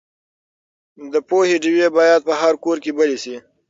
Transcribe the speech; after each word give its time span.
د 1.11 1.13
پوهې 1.29 1.55
ډیوې 1.63 1.87
باید 1.97 2.21
په 2.27 2.33
هر 2.41 2.53
کور 2.63 2.77
کې 2.83 2.91
بلې 2.97 3.17
شي. 3.23 3.35